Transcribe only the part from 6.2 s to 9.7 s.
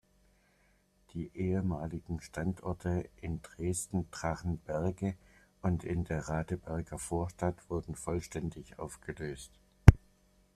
Radeberger Vorstadt wurden vollständig aufgelöst.